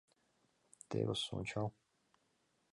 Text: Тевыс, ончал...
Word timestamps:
Тевыс, 0.89 1.21
ончал... 1.37 1.67